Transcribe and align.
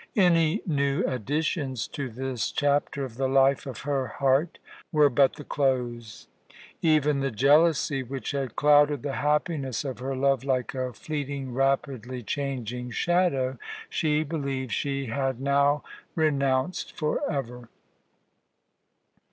Any 0.17 0.63
new 0.65 1.03
additions 1.05 1.87
to 1.89 2.09
this 2.09 2.51
chapter 2.51 3.05
of 3.05 3.17
the 3.17 3.27
life 3.27 3.67
of 3.67 3.81
her 3.81 4.07
heart 4.07 4.57
were 4.91 5.11
but 5.11 5.35
the 5.35 5.43
close. 5.43 6.27
Even 6.81 7.19
the 7.19 7.29
jealousy 7.29 8.01
which 8.01 8.31
had 8.31 8.55
clouded 8.55 9.03
the 9.03 9.17
happiness 9.17 9.85
of 9.85 9.99
her 9.99 10.15
love 10.15 10.43
like 10.43 10.73
a 10.73 10.91
fleeting, 10.91 11.53
rapidly 11.53 12.23
changing 12.23 12.89
shadow, 12.89 13.59
she 13.91 14.23
believed 14.23 14.71
she 14.71 15.05
had 15.05 15.39
now 15.39 15.83
renounced 16.15 16.97
forever. 16.97 17.69